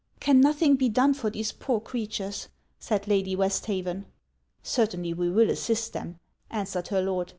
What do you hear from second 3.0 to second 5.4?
Lady Westhaven. 'Certainly we